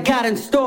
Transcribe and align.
I 0.00 0.02
got 0.02 0.24
in 0.24 0.34
store. 0.34 0.59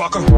I 0.00 0.37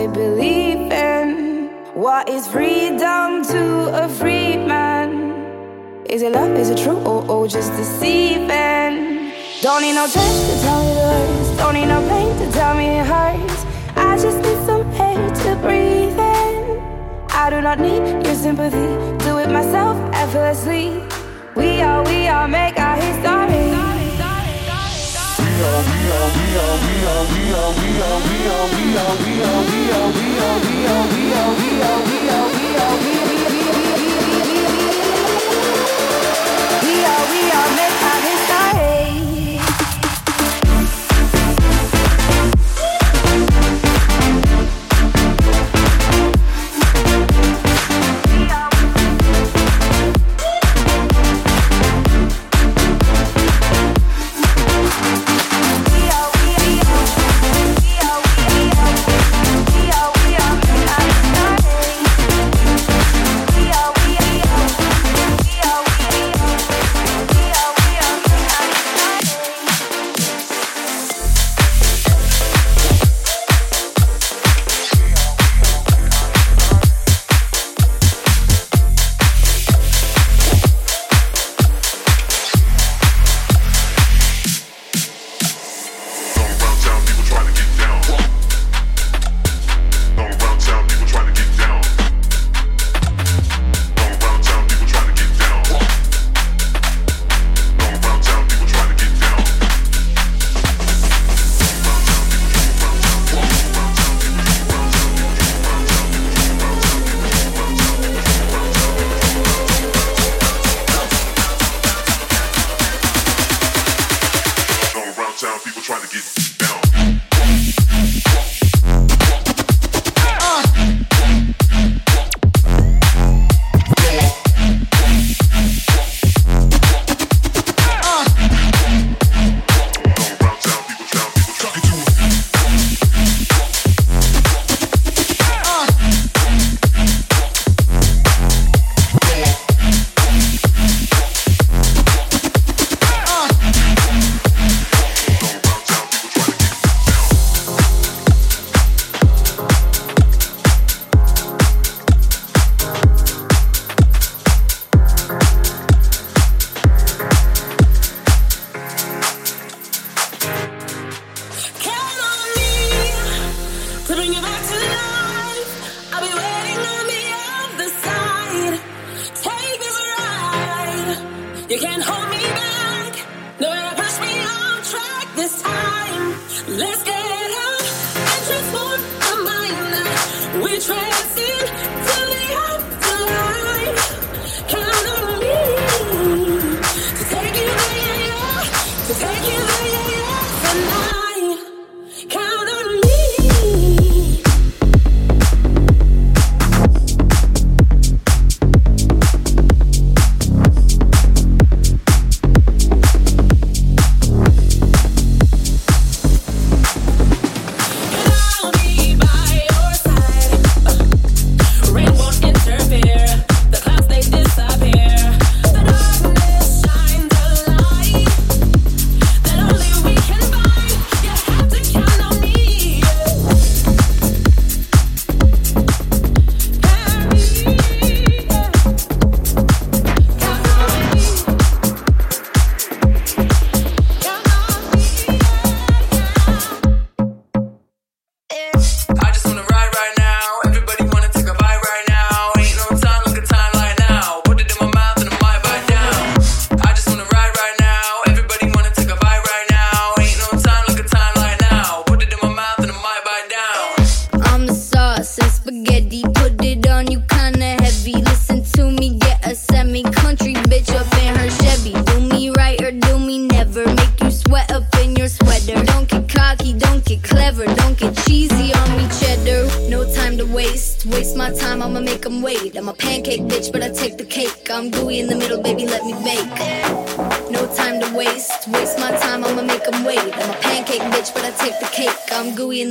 they 0.00 0.06
believe 0.06 0.90
in 0.90 1.68
what 1.92 2.26
is 2.26 2.48
freedom 2.48 3.44
to 3.44 3.62
a 4.04 4.08
free 4.08 4.56
man. 4.56 5.08
Is 6.08 6.22
it 6.22 6.32
love? 6.32 6.52
Is 6.56 6.70
it 6.70 6.78
true? 6.78 7.00
Or, 7.10 7.20
or 7.30 7.46
just 7.46 7.70
deceiving? 7.72 8.96
Don't 9.60 9.82
need 9.82 9.96
no 10.00 10.06
touch 10.06 10.36
to 10.48 10.54
tell 10.64 10.80
me 10.86 10.92
words. 11.02 11.56
Don't 11.58 11.74
need 11.74 11.90
no 11.96 12.00
pain 12.08 12.30
to 12.40 12.46
tell 12.52 12.74
me 12.74 12.86
it 13.00 13.06
hurts. 13.12 13.60
I 13.94 14.16
just 14.16 14.38
need 14.38 14.60
some 14.68 14.84
air 15.06 15.20
to 15.42 15.50
breathe 15.64 16.18
in. 16.36 16.80
I 17.42 17.50
do 17.50 17.60
not 17.60 17.78
need 17.78 18.02
your 18.24 18.36
sympathy. 18.46 18.88
Do 19.26 19.36
it 19.42 19.50
myself 19.50 19.96
effortlessly. 20.14 20.86
We 21.56 21.82
are, 21.82 22.02
we 22.04 22.26
are, 22.26 22.48
make 22.48 22.78
our 22.80 22.96
history. 22.96 23.64
We 23.68 23.72
are. 25.68 25.82
We 25.90 26.00
are. 26.16 26.30
We 26.38 26.46
are. 26.64 26.76
We 26.84 26.94
are, 27.12 27.24
we 27.34 27.50
are, 27.56 27.72
we 27.80 28.38
are, 28.54 28.70
we 28.76 28.96
are 28.96 29.29
we 29.40 29.46
oh 29.46 29.62
we 29.70 29.80
oh 29.96 30.08
we 30.16 30.28
oh 30.40 30.58
we 30.66 30.76
oh 30.86 31.04
we 31.12 31.24
oh 31.32 31.50
we 31.60 31.70
oh 31.80 31.98
we 32.08 32.18
oh 32.28 32.46
we 32.56 32.66
oh 32.76 32.96
we 33.00 33.12
oh 33.18 33.24
we 33.24 33.29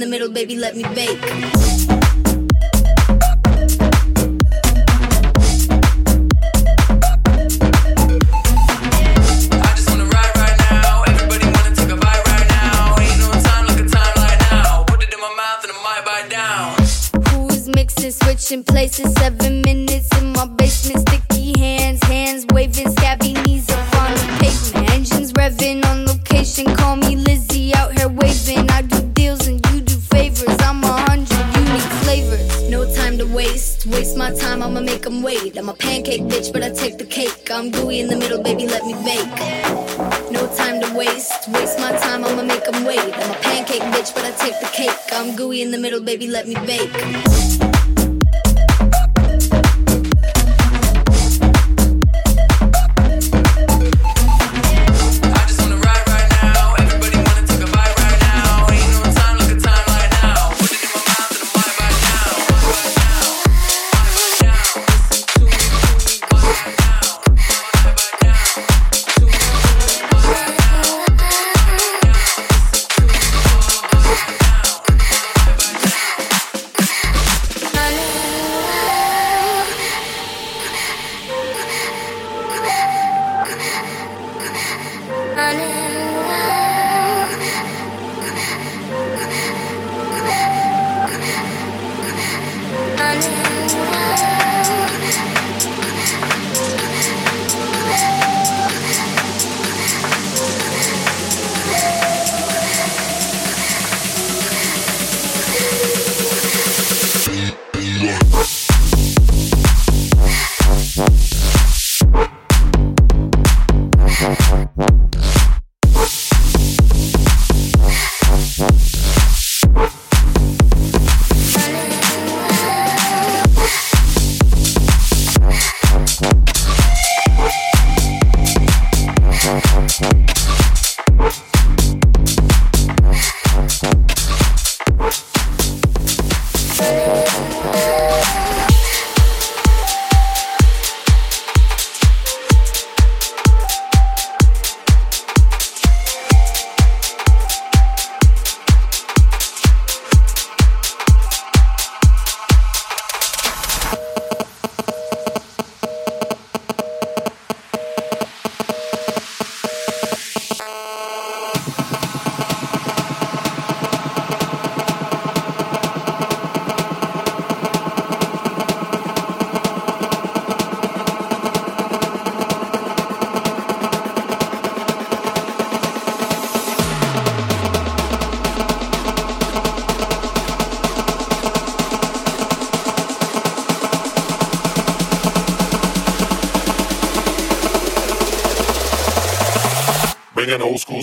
middle, 0.09 0.29
baby, 0.29 0.55
let 0.55 0.75
me 0.75 0.83
bake. 0.95 1.98
I'm 37.59 37.71
gooey 37.71 37.99
in 37.99 38.07
the 38.07 38.15
middle, 38.15 38.41
baby, 38.41 38.67
let 38.67 38.85
me 38.85 38.93
bake. 39.03 40.31
No 40.31 40.47
time 40.55 40.79
to 40.81 40.95
waste. 40.95 41.49
Waste 41.49 41.77
my 41.79 41.91
time, 41.91 42.23
I'ma 42.23 42.43
make 42.43 42.63
them 42.63 42.85
wait. 42.85 42.99
I'm 42.99 43.31
a 43.31 43.39
pancake 43.41 43.81
bitch, 43.81 44.13
but 44.15 44.23
I 44.23 44.31
take 44.31 44.59
the 44.61 44.69
cake. 44.71 44.97
I'm 45.11 45.35
gooey 45.35 45.61
in 45.61 45.71
the 45.71 45.77
middle, 45.77 46.01
baby, 46.01 46.27
let 46.27 46.47
me 46.47 46.55
bake. 46.65 47.78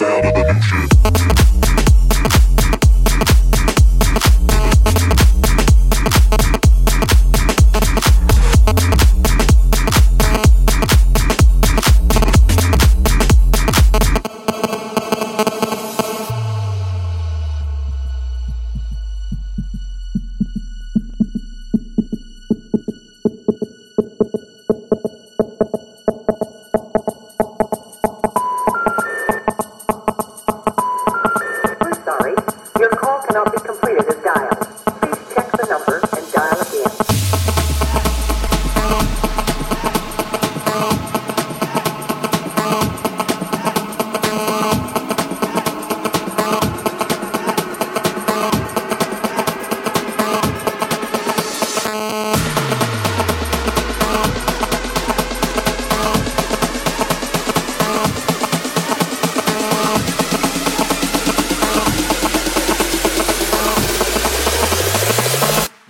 Sound 0.00 0.29